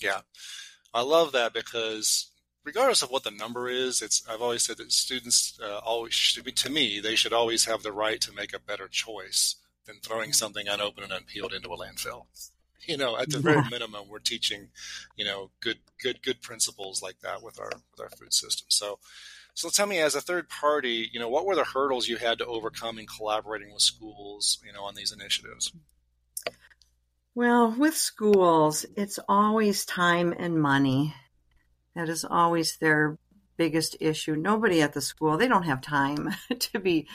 Yeah. 0.01 0.21
I 0.93 1.01
love 1.01 1.31
that 1.31 1.53
because 1.53 2.31
regardless 2.63 3.03
of 3.03 3.11
what 3.11 3.23
the 3.23 3.31
number 3.31 3.67
is, 3.69 4.01
it's 4.01 4.23
I've 4.29 4.41
always 4.41 4.63
said 4.63 4.77
that 4.77 4.91
students 4.91 5.59
uh, 5.63 5.79
always 5.79 6.13
should 6.13 6.43
be 6.43 6.51
to 6.51 6.69
me 6.69 6.99
they 6.99 7.15
should 7.15 7.33
always 7.33 7.65
have 7.65 7.83
the 7.83 7.91
right 7.91 8.21
to 8.21 8.33
make 8.33 8.53
a 8.53 8.59
better 8.59 8.87
choice 8.87 9.55
than 9.85 9.97
throwing 10.01 10.33
something 10.33 10.67
unopened 10.67 11.05
and 11.05 11.13
unpeeled 11.13 11.53
into 11.53 11.69
a 11.69 11.77
landfill. 11.77 12.25
You 12.85 12.97
know, 12.97 13.17
at 13.17 13.29
the 13.29 13.39
very 13.39 13.63
minimum, 13.71 14.09
we're 14.09 14.19
teaching, 14.19 14.67
you 15.15 15.23
know, 15.23 15.51
good 15.61 15.77
good 16.01 16.21
good 16.21 16.41
principles 16.41 17.01
like 17.01 17.17
that 17.21 17.41
with 17.41 17.57
our 17.57 17.69
with 17.69 18.01
our 18.01 18.09
food 18.09 18.33
system. 18.33 18.65
So, 18.67 18.99
so 19.53 19.69
tell 19.69 19.87
me, 19.87 19.99
as 19.99 20.15
a 20.15 20.21
third 20.21 20.49
party, 20.49 21.09
you 21.13 21.17
know, 21.17 21.29
what 21.29 21.45
were 21.45 21.55
the 21.55 21.63
hurdles 21.63 22.09
you 22.09 22.17
had 22.17 22.39
to 22.39 22.45
overcome 22.45 22.99
in 22.99 23.05
collaborating 23.05 23.71
with 23.71 23.83
schools, 23.83 24.59
you 24.65 24.73
know, 24.73 24.83
on 24.83 24.95
these 24.95 25.13
initiatives? 25.13 25.71
Well, 27.35 27.73
with 27.77 27.95
schools, 27.95 28.85
it's 28.95 29.17
always 29.27 29.85
time 29.85 30.33
and 30.37 30.61
money. 30.61 31.15
That 31.95 32.09
is 32.09 32.25
always 32.25 32.77
their 32.77 33.17
biggest 33.57 33.97
issue. 33.99 34.35
Nobody 34.35 34.81
at 34.81 34.93
the 34.93 35.01
school, 35.01 35.37
they 35.37 35.47
don't 35.47 35.63
have 35.63 35.81
time 35.81 36.29
to 36.59 36.79
be 36.79 37.07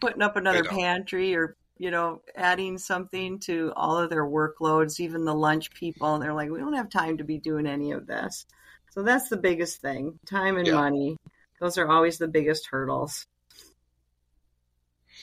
putting 0.00 0.22
up 0.22 0.36
another 0.36 0.64
pantry 0.64 1.34
or, 1.34 1.56
you 1.78 1.90
know, 1.90 2.22
adding 2.36 2.78
something 2.78 3.38
to 3.40 3.72
all 3.76 3.98
of 3.98 4.10
their 4.10 4.24
workloads, 4.24 5.00
even 5.00 5.24
the 5.24 5.34
lunch 5.34 5.70
people. 5.72 6.14
And 6.14 6.22
they're 6.22 6.34
like, 6.34 6.50
we 6.50 6.58
don't 6.58 6.74
have 6.74 6.88
time 6.88 7.18
to 7.18 7.24
be 7.24 7.38
doing 7.38 7.66
any 7.66 7.92
of 7.92 8.06
this. 8.06 8.46
So 8.92 9.02
that's 9.02 9.28
the 9.28 9.36
biggest 9.36 9.80
thing 9.80 10.18
time 10.26 10.56
and 10.56 10.66
yeah. 10.66 10.74
money. 10.74 11.16
Those 11.60 11.78
are 11.78 11.88
always 11.88 12.18
the 12.18 12.28
biggest 12.28 12.68
hurdles. 12.70 13.26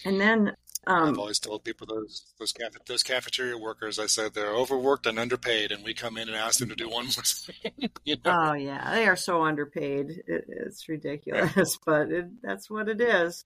And 0.03 0.19
then 0.19 0.55
um, 0.87 1.09
I've 1.09 1.19
always 1.19 1.39
told 1.39 1.63
people 1.63 1.85
those 1.85 2.33
those, 2.39 2.53
those 2.87 3.03
cafeteria 3.03 3.57
workers. 3.57 3.99
I 3.99 4.07
said 4.07 4.33
they're 4.33 4.55
overworked 4.55 5.05
and 5.05 5.19
underpaid, 5.19 5.71
and 5.71 5.83
we 5.83 5.93
come 5.93 6.17
in 6.17 6.27
and 6.27 6.35
ask 6.35 6.59
them 6.59 6.69
to 6.69 6.75
do 6.75 6.89
one 6.89 7.05
more 7.05 7.23
thing. 7.23 7.89
you 8.03 8.15
know? 8.25 8.49
Oh 8.49 8.53
yeah, 8.53 8.91
they 8.95 9.07
are 9.07 9.15
so 9.15 9.43
underpaid. 9.43 10.23
It, 10.27 10.45
it's 10.47 10.89
ridiculous, 10.89 11.53
yeah. 11.55 11.63
but 11.85 12.11
it, 12.11 12.41
that's 12.41 12.69
what 12.69 12.89
it 12.89 12.99
is. 12.99 13.45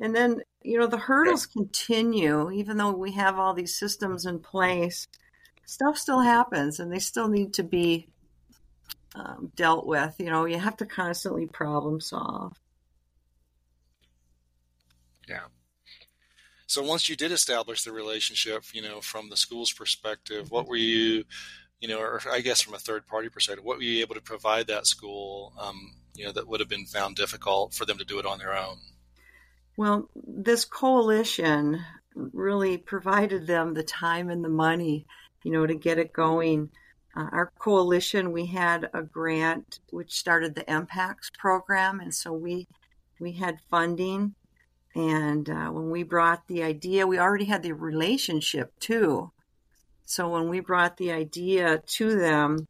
And 0.00 0.14
then 0.14 0.42
you 0.62 0.78
know 0.78 0.86
the 0.86 0.98
hurdles 0.98 1.46
continue, 1.46 2.50
even 2.50 2.76
though 2.76 2.92
we 2.92 3.12
have 3.12 3.38
all 3.38 3.54
these 3.54 3.78
systems 3.78 4.26
in 4.26 4.40
place. 4.40 5.08
Stuff 5.64 5.98
still 5.98 6.20
happens, 6.20 6.78
and 6.78 6.92
they 6.92 6.98
still 6.98 7.28
need 7.28 7.54
to 7.54 7.64
be 7.64 8.08
um, 9.14 9.50
dealt 9.56 9.86
with. 9.86 10.14
You 10.18 10.26
know, 10.26 10.44
you 10.44 10.58
have 10.58 10.76
to 10.78 10.86
constantly 10.86 11.46
problem 11.46 12.00
solve. 12.00 12.52
Yeah. 15.28 15.46
So 16.66 16.82
once 16.82 17.08
you 17.08 17.16
did 17.16 17.32
establish 17.32 17.84
the 17.84 17.92
relationship, 17.92 18.64
you 18.72 18.82
know, 18.82 19.00
from 19.00 19.30
the 19.30 19.36
school's 19.36 19.72
perspective, 19.72 20.50
what 20.50 20.66
were 20.66 20.76
you, 20.76 21.24
you 21.80 21.88
know, 21.88 21.98
or 21.98 22.20
I 22.30 22.40
guess 22.40 22.60
from 22.60 22.74
a 22.74 22.78
third 22.78 23.06
party 23.06 23.28
perspective, 23.28 23.64
what 23.64 23.76
were 23.76 23.84
you 23.84 24.00
able 24.00 24.16
to 24.16 24.20
provide 24.20 24.66
that 24.66 24.86
school, 24.86 25.52
um, 25.58 25.94
you 26.14 26.24
know, 26.24 26.32
that 26.32 26.48
would 26.48 26.60
have 26.60 26.68
been 26.68 26.86
found 26.86 27.16
difficult 27.16 27.72
for 27.72 27.84
them 27.84 27.98
to 27.98 28.04
do 28.04 28.18
it 28.18 28.26
on 28.26 28.38
their 28.38 28.56
own? 28.56 28.78
Well, 29.76 30.08
this 30.14 30.64
coalition 30.64 31.84
really 32.14 32.78
provided 32.78 33.46
them 33.46 33.74
the 33.74 33.82
time 33.82 34.30
and 34.30 34.44
the 34.44 34.48
money, 34.48 35.06
you 35.42 35.52
know, 35.52 35.66
to 35.66 35.74
get 35.74 35.98
it 35.98 36.12
going. 36.12 36.70
Uh, 37.14 37.28
our 37.32 37.52
coalition, 37.58 38.32
we 38.32 38.46
had 38.46 38.88
a 38.94 39.02
grant 39.02 39.80
which 39.90 40.12
started 40.12 40.54
the 40.54 40.64
MPACS 40.64 41.32
program, 41.38 42.00
and 42.00 42.14
so 42.14 42.32
we 42.32 42.68
we 43.18 43.32
had 43.32 43.58
funding 43.70 44.34
and 44.96 45.50
uh, 45.50 45.68
when 45.68 45.90
we 45.90 46.04
brought 46.04 46.48
the 46.48 46.62
idea, 46.62 47.06
we 47.06 47.18
already 47.18 47.44
had 47.44 47.62
the 47.62 47.72
relationship 47.72 48.72
too. 48.80 49.30
So 50.06 50.30
when 50.30 50.48
we 50.48 50.60
brought 50.60 50.96
the 50.96 51.12
idea 51.12 51.82
to 51.86 52.18
them 52.18 52.66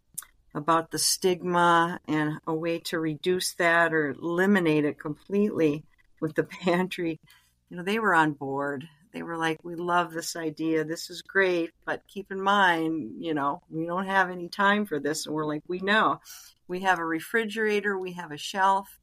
about 0.53 0.91
the 0.91 0.99
stigma 0.99 2.01
and 2.09 2.41
a 2.45 2.53
way 2.53 2.81
to 2.81 2.99
reduce 2.99 3.55
that 3.55 3.95
or 3.95 4.11
eliminate 4.11 4.85
it 4.85 4.99
completely 4.99 5.85
with 6.21 6.35
the 6.35 6.45
pantry, 6.63 7.21
you 7.69 7.77
know, 7.77 7.83
they 7.83 7.99
were 7.99 8.15
on 8.15 8.33
board. 8.33 8.89
They 9.13 9.23
were 9.23 9.37
like, 9.37 9.59
we 9.63 9.77
love 9.77 10.13
this 10.13 10.37
idea. 10.37 10.85
This 10.85 11.09
is 11.09 11.23
great. 11.23 11.71
But 11.85 12.03
keep 12.07 12.31
in 12.31 12.41
mind, 12.41 13.25
you 13.25 13.33
know, 13.33 13.63
we 13.71 13.87
don't 13.87 14.07
have 14.07 14.31
any 14.31 14.49
time 14.49 14.85
for 14.85 15.01
this. 15.01 15.27
And 15.27 15.35
we're 15.35 15.47
like, 15.47 15.63
we 15.67 15.79
know. 15.79 16.21
We 16.69 16.81
have 16.81 16.99
a 16.99 17.05
refrigerator, 17.05 17.97
we 17.97 18.13
have 18.13 18.33
a 18.33 18.37
shelf, 18.37 18.99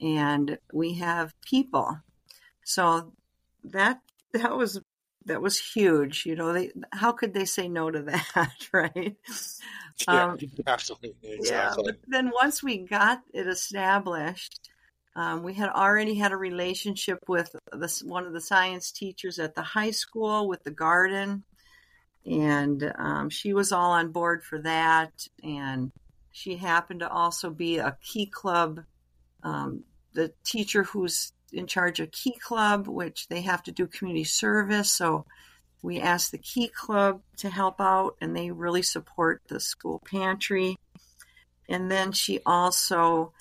and 0.00 0.58
we 0.72 0.94
have 0.94 1.34
people 1.42 1.98
so 2.64 3.12
that 3.64 4.00
that 4.32 4.56
was 4.56 4.80
that 5.24 5.42
was 5.42 5.58
huge. 5.58 6.24
You 6.26 6.36
know, 6.36 6.52
they 6.52 6.72
how 6.92 7.12
could 7.12 7.34
they 7.34 7.44
say 7.44 7.68
no 7.68 7.90
to 7.90 8.02
that, 8.02 8.68
right? 8.72 9.16
Yeah, 10.08 10.24
um, 10.24 10.38
absolutely. 10.66 11.14
Exactly. 11.22 11.84
Yeah, 11.86 11.92
but 11.92 11.96
then 12.08 12.30
once 12.34 12.62
we 12.62 12.78
got 12.78 13.20
it 13.32 13.46
established, 13.46 14.70
um, 15.14 15.42
we 15.42 15.54
had 15.54 15.68
already 15.68 16.14
had 16.14 16.32
a 16.32 16.36
relationship 16.36 17.18
with 17.28 17.54
one 18.04 18.26
of 18.26 18.32
the 18.32 18.40
science 18.40 18.92
teachers 18.92 19.38
at 19.38 19.54
the 19.54 19.62
high 19.62 19.90
school 19.90 20.48
with 20.48 20.62
the 20.64 20.70
garden, 20.70 21.44
and 22.24 22.92
um, 22.98 23.28
she 23.30 23.52
was 23.52 23.72
all 23.72 23.92
on 23.92 24.12
board 24.12 24.44
for 24.44 24.60
that. 24.62 25.12
And 25.42 25.90
she 26.30 26.56
happened 26.56 27.00
to 27.00 27.10
also 27.10 27.50
be 27.50 27.78
a 27.78 27.96
key 28.02 28.26
club, 28.26 28.80
um, 29.42 29.84
the 30.14 30.32
teacher 30.44 30.82
who's 30.84 31.32
in 31.52 31.66
charge 31.66 32.00
of 32.00 32.10
Key 32.10 32.34
Club, 32.38 32.88
which 32.88 33.28
they 33.28 33.42
have 33.42 33.62
to 33.64 33.72
do 33.72 33.86
community 33.86 34.24
service. 34.24 34.90
So 34.90 35.26
we 35.82 36.00
asked 36.00 36.32
the 36.32 36.38
Key 36.38 36.68
Club 36.68 37.20
to 37.38 37.50
help 37.50 37.80
out, 37.80 38.16
and 38.20 38.34
they 38.34 38.50
really 38.50 38.82
support 38.82 39.42
the 39.48 39.60
school 39.60 40.02
pantry. 40.10 40.76
And 41.68 41.90
then 41.90 42.12
she 42.12 42.40
also 42.46 43.32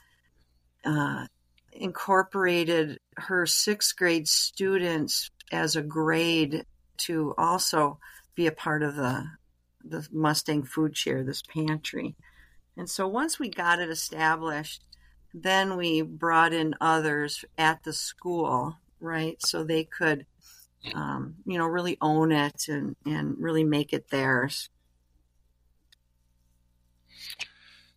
uh, 0.84 1.26
incorporated 1.72 3.00
her 3.18 3.46
sixth 3.46 3.96
grade 3.96 4.28
students 4.28 5.30
as 5.52 5.76
a 5.76 5.82
grade 5.82 6.66
to 6.98 7.34
also 7.38 8.00
be 8.36 8.48
a 8.48 8.52
part 8.52 8.84
of 8.84 8.96
the 8.96 9.26
the 9.84 10.08
Mustang 10.12 10.64
food 10.64 10.96
share, 10.96 11.24
this 11.24 11.42
pantry. 11.42 12.16
And 12.78 12.90
so 12.90 13.08
once 13.08 13.40
we 13.40 13.50
got 13.50 13.80
it 13.80 13.90
established, 13.90 14.84
then 15.34 15.76
we 15.78 16.02
brought 16.02 16.54
in 16.54 16.76
others 16.80 17.44
at 17.58 17.84
the 17.84 17.94
school, 17.94 18.78
right? 19.00 19.42
So 19.42 19.64
they 19.64 19.84
could, 19.84 20.26
um, 20.94 21.36
you 21.46 21.58
know, 21.58 21.66
really 21.66 21.98
own 22.02 22.32
it 22.32 22.68
and, 22.68 22.96
and 23.06 23.36
really 23.40 23.64
make 23.64 23.94
it 23.94 24.10
theirs. 24.10 24.70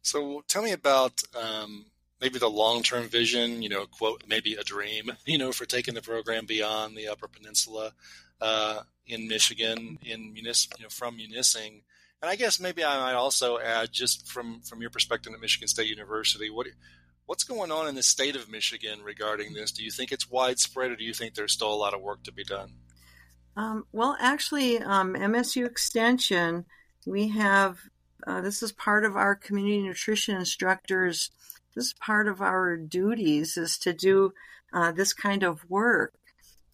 So 0.02 0.42
tell 0.48 0.62
me 0.62 0.72
about 0.72 1.22
um, 1.34 1.86
maybe 2.20 2.38
the 2.38 2.48
long-term 2.48 3.08
vision, 3.08 3.62
you 3.62 3.68
know, 3.68 3.86
quote, 3.86 4.24
maybe 4.26 4.54
a 4.54 4.64
dream, 4.64 5.12
you 5.26 5.38
know, 5.38 5.52
for 5.52 5.66
taking 5.66 5.94
the 5.94 6.02
program 6.02 6.46
beyond 6.46 6.96
the 6.96 7.08
Upper 7.08 7.28
Peninsula 7.28 7.92
uh, 8.40 8.80
in 9.06 9.28
Michigan, 9.28 9.98
in 10.02 10.32
munis, 10.32 10.68
you 10.78 10.84
know, 10.84 10.90
from 10.90 11.18
Munising. 11.18 11.82
And 12.22 12.30
I 12.30 12.36
guess 12.36 12.58
maybe 12.58 12.82
I 12.84 12.98
might 12.98 13.14
also 13.14 13.58
add, 13.58 13.92
just 13.92 14.26
from 14.26 14.62
from 14.62 14.80
your 14.80 14.88
perspective 14.88 15.34
at 15.34 15.40
Michigan 15.40 15.68
State 15.68 15.88
University, 15.88 16.48
what 16.48 16.66
What's 17.26 17.44
going 17.44 17.72
on 17.72 17.88
in 17.88 17.94
the 17.94 18.02
state 18.02 18.36
of 18.36 18.50
Michigan 18.50 19.02
regarding 19.02 19.54
this? 19.54 19.72
Do 19.72 19.82
you 19.82 19.90
think 19.90 20.12
it's 20.12 20.30
widespread, 20.30 20.90
or 20.90 20.96
do 20.96 21.04
you 21.04 21.14
think 21.14 21.34
there's 21.34 21.52
still 21.52 21.72
a 21.72 21.74
lot 21.74 21.94
of 21.94 22.02
work 22.02 22.22
to 22.24 22.32
be 22.32 22.44
done? 22.44 22.72
Um, 23.56 23.86
well, 23.92 24.16
actually, 24.20 24.78
um, 24.78 25.14
MSU 25.14 25.64
Extension, 25.64 26.66
we 27.06 27.28
have 27.28 27.78
uh, 28.26 28.40
this 28.42 28.62
is 28.62 28.72
part 28.72 29.04
of 29.04 29.16
our 29.16 29.34
community 29.34 29.82
nutrition 29.82 30.36
instructors 30.36 31.30
this 31.74 31.86
is 31.86 31.94
part 31.94 32.28
of 32.28 32.40
our 32.40 32.76
duties 32.76 33.56
is 33.56 33.78
to 33.78 33.92
do 33.92 34.32
uh, 34.72 34.92
this 34.92 35.12
kind 35.12 35.42
of 35.42 35.68
work. 35.68 36.14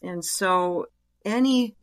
And 0.02 0.24
so 0.24 0.86
any 1.24 1.76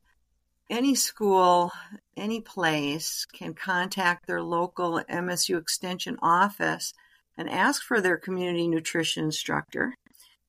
any 0.69 0.95
school, 0.95 1.71
any 2.17 2.41
place 2.41 3.25
can 3.25 3.53
contact 3.53 4.27
their 4.27 4.41
local 4.41 5.01
MSU 5.09 5.57
Extension 5.57 6.17
office 6.21 6.93
and 7.37 7.49
ask 7.49 7.81
for 7.83 8.01
their 8.01 8.17
community 8.17 8.67
nutrition 8.67 9.23
instructor. 9.23 9.93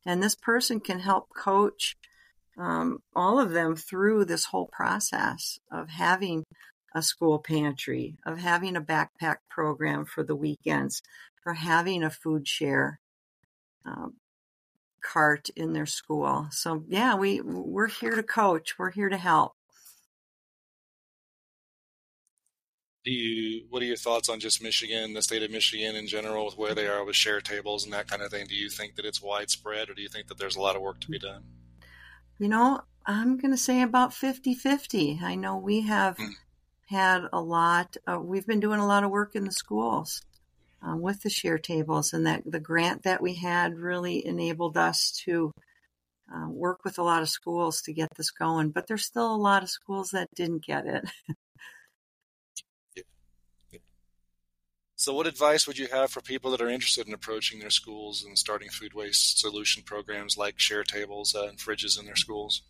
And 0.05 0.21
this 0.21 0.35
person 0.35 0.81
can 0.81 0.99
help 0.99 1.29
coach 1.37 1.97
um, 2.59 2.99
all 3.15 3.39
of 3.39 3.51
them 3.51 3.77
through 3.77 4.25
this 4.25 4.47
whole 4.47 4.69
process 4.73 5.61
of 5.71 5.89
having 5.89 6.45
a 6.95 7.03
school 7.03 7.39
pantry, 7.39 8.17
of 8.27 8.39
having 8.39 8.75
a 8.75 8.81
backpack 8.81 9.37
program 9.49 10.05
for 10.05 10.25
the 10.25 10.35
weekends, 10.35 11.03
for 11.49 11.55
having 11.55 12.02
a 12.02 12.11
food 12.11 12.47
share 12.47 13.00
um, 13.87 14.17
cart 15.02 15.49
in 15.57 15.73
their 15.73 15.87
school. 15.87 16.47
So 16.50 16.85
yeah, 16.88 17.14
we 17.14 17.40
we're 17.40 17.88
here 17.88 18.14
to 18.14 18.23
coach. 18.23 18.78
We're 18.78 18.90
here 18.90 19.09
to 19.09 19.17
help. 19.17 19.55
Do 23.02 23.11
you, 23.11 23.64
what 23.71 23.81
are 23.81 23.87
your 23.87 23.97
thoughts 23.97 24.28
on 24.28 24.40
just 24.40 24.62
Michigan, 24.62 25.14
the 25.14 25.23
state 25.23 25.43
of 25.43 25.50
Michigan 25.50 25.97
in 25.97 26.07
general, 26.07 26.45
with 26.45 26.59
where 26.59 26.75
they 26.75 26.87
are 26.87 27.02
with 27.02 27.17
share 27.17 27.40
tables 27.40 27.85
and 27.85 27.95
that 27.95 28.09
kind 28.09 28.21
of 28.21 28.31
thing? 28.31 28.47
Do 28.47 28.55
you 28.55 28.69
think 28.69 28.97
that 28.97 29.07
it's 29.07 29.23
widespread, 29.23 29.88
or 29.88 29.95
do 29.95 30.02
you 30.02 30.11
think 30.11 30.28
that 30.28 30.37
there's 30.37 30.57
a 30.57 30.61
lot 30.61 30.76
of 30.76 30.83
work 30.83 31.00
to 31.00 31.11
be 31.11 31.19
done? 31.19 31.45
You 32.38 32.49
know, 32.49 32.83
I'm 33.07 33.38
going 33.38 33.52
to 33.52 33.57
say 33.57 33.81
about 33.81 34.12
50 34.12 34.52
50. 34.52 35.21
I 35.23 35.35
know 35.35 35.57
we 35.57 35.81
have 35.87 36.19
mm. 36.19 36.28
had 36.90 37.23
a 37.33 37.40
lot, 37.40 37.97
uh, 38.07 38.21
we've 38.21 38.47
been 38.47 38.61
doing 38.61 38.81
a 38.81 38.87
lot 38.87 39.02
of 39.02 39.11
work 39.11 39.35
in 39.35 39.47
the 39.47 39.52
schools 39.52 40.21
um, 40.82 41.00
with 41.00 41.23
the 41.23 41.30
share 41.30 41.58
tables, 41.58 42.12
and 42.12 42.26
that 42.26 42.42
the 42.44 42.61
grant 42.61 43.02
that 43.02 43.23
we 43.23 43.35
had 43.35 43.76
really 43.76 44.25
enabled 44.26 44.76
us 44.76 45.12
to 45.25 45.52
uh, 46.32 46.49
work 46.49 46.85
with 46.85 46.99
a 46.99 47.02
lot 47.02 47.23
of 47.23 47.28
schools 47.28 47.82
to 47.82 47.92
get 47.92 48.08
this 48.16 48.30
going. 48.30 48.70
But 48.70 48.87
there's 48.87 49.04
still 49.04 49.35
a 49.35 49.37
lot 49.37 49.62
of 49.62 49.70
schools 49.70 50.11
that 50.11 50.28
didn't 50.35 50.64
get 50.64 50.87
it. 50.87 51.04
So, 55.00 55.14
what 55.14 55.28
advice 55.28 55.64
would 55.68 55.78
you 55.78 55.87
have 55.92 56.11
for 56.11 56.20
people 56.20 56.50
that 56.50 56.61
are 56.61 56.68
interested 56.68 57.06
in 57.06 57.14
approaching 57.14 57.61
their 57.61 57.70
schools 57.70 58.25
and 58.25 58.37
starting 58.37 58.68
food 58.68 58.94
waste 58.94 59.38
solution 59.38 59.85
programs 59.85 60.37
like 60.37 60.58
share 60.58 60.82
tables 60.82 61.37
uh, 61.37 61.47
and 61.47 61.56
fridges 61.56 61.97
in 61.97 62.04
their 62.04 62.16
schools? 62.16 62.62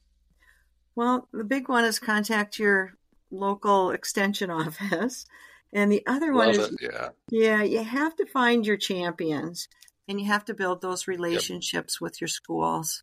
Well, 0.95 1.27
the 1.33 1.43
big 1.43 1.71
one 1.71 1.87
is 1.87 1.99
contact 1.99 2.59
your 2.59 2.93
local 3.31 3.93
extension 3.93 4.51
office. 4.51 5.25
And 5.73 5.93
the 5.93 6.07
other 6.07 6.35
Love 6.35 6.47
one 6.47 6.51
is, 6.51 6.59
it, 6.59 6.75
yeah. 6.81 7.09
yeah, 7.31 7.63
you 7.63 7.83
have 7.83 8.17
to 8.17 8.27
find 8.27 8.67
your 8.67 8.77
champions 8.77 9.69
and 10.09 10.21
you 10.21 10.27
have 10.27 10.45
to 10.47 10.55
build 10.55 10.81
those 10.81 11.07
relationships 11.07 11.97
yep. 11.97 12.01
with 12.01 12.21
your 12.21 12.29
schools. 12.29 13.03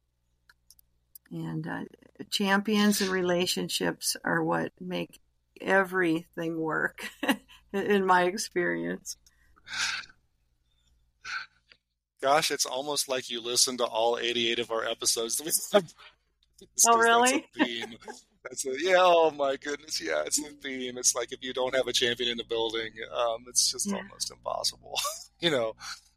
And 1.31 1.67
uh, 1.67 1.83
champions 2.31 3.01
and 3.01 3.11
relationships 3.11 4.15
are 4.23 4.43
what 4.43 4.71
make 4.79 5.19
everything 5.61 6.59
work. 6.59 7.09
in 7.83 8.05
my 8.05 8.23
experience. 8.23 9.17
Gosh, 12.21 12.51
it's 12.51 12.65
almost 12.65 13.07
like 13.07 13.29
you 13.29 13.41
listened 13.41 13.79
to 13.79 13.85
all 13.85 14.17
88 14.17 14.59
of 14.59 14.71
our 14.71 14.85
episodes. 14.85 15.41
oh, 16.87 16.97
really? 16.97 17.45
That's 18.49 18.65
a, 18.65 18.73
yeah. 18.79 18.95
Oh 18.99 19.31
my 19.31 19.55
goodness. 19.57 20.01
Yeah, 20.01 20.23
it's 20.25 20.41
the 20.41 20.49
theme. 20.61 20.97
It's 20.97 21.15
like 21.15 21.31
if 21.31 21.43
you 21.43 21.53
don't 21.53 21.75
have 21.75 21.87
a 21.87 21.93
champion 21.93 22.29
in 22.29 22.37
the 22.37 22.43
building, 22.43 22.91
um, 23.13 23.45
it's 23.47 23.71
just 23.71 23.89
yeah. 23.89 23.97
almost 23.97 24.31
impossible. 24.31 24.99
you 25.39 25.49
know. 25.51 25.73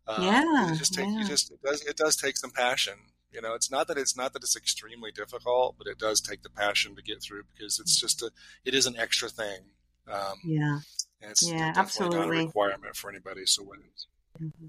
Um, 0.06 0.22
yeah. 0.22 0.72
It 0.72 0.78
just 0.78 0.94
take, 0.94 1.06
yeah. 1.06 1.20
You 1.20 1.26
just 1.26 1.50
it 1.50 1.62
does 1.62 1.82
it 1.82 1.96
does 1.96 2.16
take 2.16 2.36
some 2.36 2.50
passion. 2.50 2.94
You 3.32 3.42
know, 3.42 3.54
it's 3.54 3.70
not 3.70 3.88
that 3.88 3.98
it's 3.98 4.16
not 4.16 4.32
that 4.32 4.42
it's 4.42 4.56
extremely 4.56 5.10
difficult, 5.10 5.76
but 5.78 5.86
it 5.86 5.98
does 5.98 6.20
take 6.20 6.42
the 6.42 6.50
passion 6.50 6.96
to 6.96 7.02
get 7.02 7.22
through 7.22 7.42
because 7.54 7.78
it's 7.78 7.98
just 7.98 8.22
a 8.22 8.30
it 8.64 8.74
is 8.74 8.86
an 8.86 8.96
extra 8.98 9.28
thing. 9.28 9.60
Um, 10.10 10.38
yeah. 10.44 10.78
And 11.20 11.30
it's 11.30 11.50
yeah, 11.50 11.72
absolutely. 11.76 12.18
not 12.18 12.28
a 12.28 12.30
requirement 12.30 12.96
for 12.96 13.10
anybody. 13.10 13.44
So 13.44 13.64
when 13.64 13.80
mm-hmm. 14.40 14.66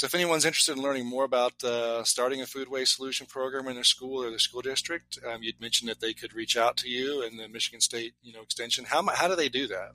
So 0.00 0.06
if 0.06 0.14
anyone's 0.14 0.46
interested 0.46 0.78
in 0.78 0.82
learning 0.82 1.04
more 1.04 1.24
about 1.24 1.62
uh, 1.62 2.02
starting 2.04 2.40
a 2.40 2.46
food 2.46 2.70
waste 2.70 2.96
solution 2.96 3.26
program 3.26 3.68
in 3.68 3.74
their 3.74 3.84
school 3.84 4.24
or 4.24 4.30
their 4.30 4.38
school 4.38 4.62
district, 4.62 5.18
um, 5.30 5.42
you'd 5.42 5.60
mentioned 5.60 5.90
that 5.90 6.00
they 6.00 6.14
could 6.14 6.32
reach 6.32 6.56
out 6.56 6.78
to 6.78 6.88
you 6.88 7.22
and 7.22 7.38
the 7.38 7.46
Michigan 7.48 7.82
State, 7.82 8.14
you 8.22 8.32
know, 8.32 8.40
Extension. 8.40 8.86
How 8.86 9.06
how 9.08 9.28
do 9.28 9.36
they 9.36 9.50
do 9.50 9.66
that? 9.66 9.90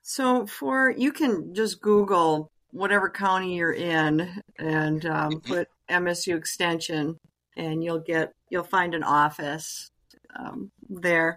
So 0.00 0.46
for 0.46 0.90
you 0.90 1.12
can 1.12 1.54
just 1.54 1.82
Google 1.82 2.50
whatever 2.70 3.10
county 3.10 3.56
you're 3.56 3.74
in 3.74 4.40
and 4.58 5.04
um, 5.04 5.32
mm-hmm. 5.32 5.52
put 5.52 5.68
MSU 5.90 6.34
Extension, 6.34 7.18
and 7.58 7.84
you'll 7.84 8.00
get 8.00 8.32
you'll 8.48 8.64
find 8.64 8.94
an 8.94 9.02
office 9.02 9.90
um, 10.34 10.70
there. 10.88 11.36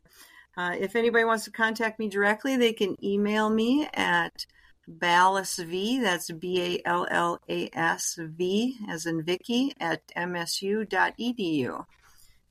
Uh, 0.56 0.74
if 0.80 0.96
anybody 0.96 1.26
wants 1.26 1.44
to 1.44 1.52
contact 1.52 2.00
me 2.00 2.08
directly, 2.08 2.56
they 2.56 2.72
can 2.72 2.96
email 3.04 3.50
me 3.50 3.90
at 3.94 4.46
ballasv, 4.90 6.02
that's 6.02 6.32
B 6.32 6.62
A 6.62 6.88
L 6.88 7.08
L 7.10 7.40
A 7.50 7.70
S 7.74 8.18
V, 8.20 8.78
as 8.90 9.06
in 9.06 9.24
Vicki, 9.24 9.74
at 9.80 10.08
msu.edu 10.16 11.86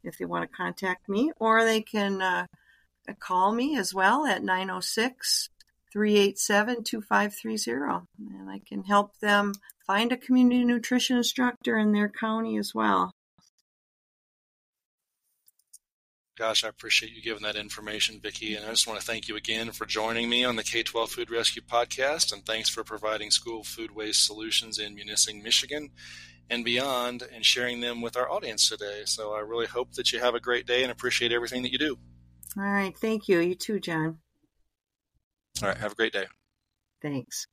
if 0.05 0.19
they 0.19 0.25
want 0.25 0.51
to 0.51 0.57
contact 0.57 1.09
me, 1.09 1.33
or 1.39 1.65
they 1.65 1.81
can 1.81 2.21
uh, 2.21 2.47
call 3.21 3.53
me 3.53 3.77
as 3.77 3.95
well 3.95 4.27
at 4.27 4.43
906 4.43 5.49
387 5.93 6.85
2530, 6.85 8.07
and 8.39 8.51
I 8.51 8.61
can 8.67 8.85
help 8.85 9.19
them 9.19 9.53
find 9.87 10.11
a 10.13 10.17
community 10.17 10.65
nutrition 10.65 11.19
instructor 11.19 11.77
in 11.77 11.93
their 11.93 12.09
county 12.09 12.57
as 12.57 12.75
well. 12.75 13.13
Gosh, 16.43 16.65
I 16.65 16.69
appreciate 16.69 17.13
you 17.13 17.23
giving 17.23 17.45
that 17.45 17.55
information, 17.55 18.19
Vicki. 18.19 18.57
And 18.57 18.67
I 18.67 18.71
just 18.71 18.89
want 18.89 18.99
to 18.99 19.07
thank 19.07 19.29
you 19.29 19.37
again 19.37 19.71
for 19.71 19.87
joining 19.87 20.29
me 20.29 20.45
on 20.45 20.57
the 20.57 20.65
K 20.65 20.83
12 20.83 21.09
Food 21.09 21.31
Rescue 21.31 21.63
Podcast. 21.63 22.33
And 22.33 22.45
thanks 22.45 22.69
for 22.69 22.83
providing 22.83 23.31
school 23.31 23.63
food 23.63 23.95
waste 23.95 24.27
solutions 24.27 24.81
in 24.81 24.97
Munising, 24.97 25.41
Michigan 25.45 25.91
and 26.51 26.65
beyond 26.65 27.23
and 27.33 27.47
sharing 27.47 27.81
them 27.81 28.01
with 28.03 28.17
our 28.17 28.29
audience 28.29 28.69
today. 28.69 29.03
So 29.05 29.33
I 29.33 29.39
really 29.39 29.67
hope 29.67 29.93
that 29.93 30.13
you 30.13 30.19
have 30.19 30.35
a 30.35 30.41
great 30.41 30.67
day 30.67 30.83
and 30.83 30.91
appreciate 30.91 31.31
everything 31.31 31.63
that 31.63 31.71
you 31.71 31.79
do. 31.79 31.97
All 32.57 32.65
right. 32.65 32.99
Thank 32.99 33.29
you. 33.29 33.39
You 33.39 33.55
too, 33.55 33.79
John. 33.79 34.19
All 35.63 35.69
right. 35.69 35.79
Have 35.79 35.93
a 35.93 35.95
great 35.95 36.13
day. 36.13 36.27
Thanks. 37.01 37.47